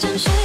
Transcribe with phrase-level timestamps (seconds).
[0.00, 0.39] 真实。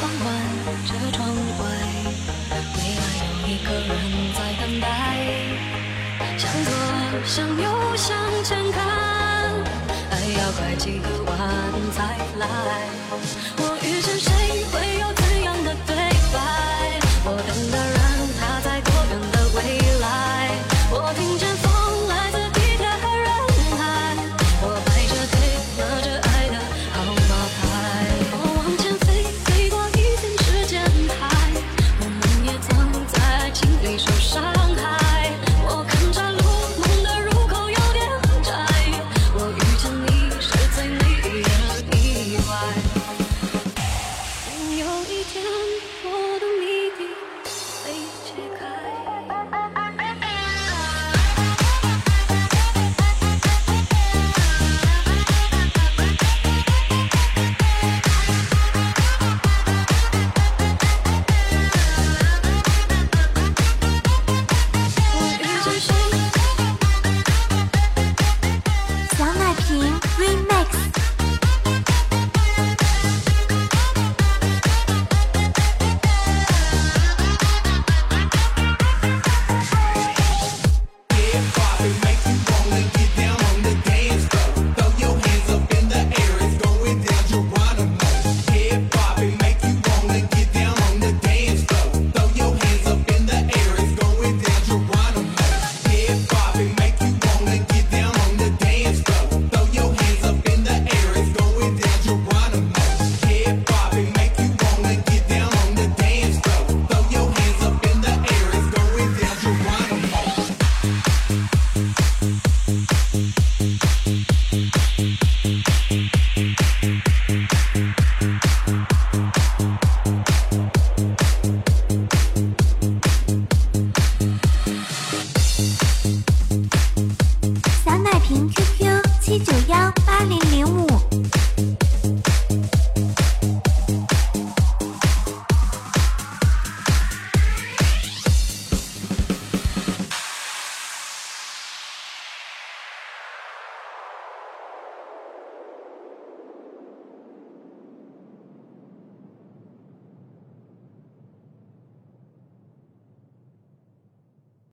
[0.00, 0.26] 傍晚
[0.86, 1.62] 车窗外
[2.76, 3.92] 未来有一个人
[4.34, 4.86] 在等待
[6.38, 6.72] 向左
[7.24, 8.76] 向右向前看
[10.10, 11.36] 爱要拐几个弯
[11.92, 12.46] 才来。
[13.58, 14.95] 我遇见谁会
[82.82, 83.25] gidin